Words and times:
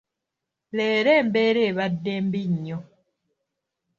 Leero 0.75 1.11
embeera 1.21 1.61
abadde 1.69 2.13
mbi 2.25 2.41
nnyo. 2.51 2.77